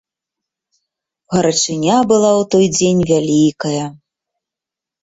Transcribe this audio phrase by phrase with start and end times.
[1.35, 3.85] Гарачыня была ў той дзень вялікая.